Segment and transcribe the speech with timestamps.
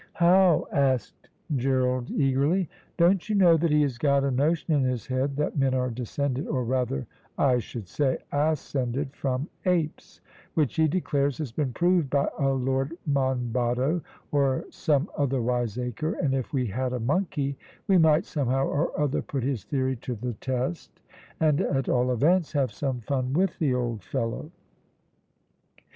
[0.13, 2.67] "How?" asked Gerald eagerly.
[2.97, 5.91] "Don't you know that he has got a notion in his head that men are
[5.91, 7.05] descended, or rather,
[7.37, 10.19] I should say, ascended from apes,
[10.55, 14.01] which he declares has been proved by a Lord Monboddo,
[14.31, 17.55] or some other wiseacre, and if we had a monkey,
[17.87, 20.99] we might somehow or other put his theory to the test,
[21.39, 24.49] and, at all events, have some fun with the old fellow."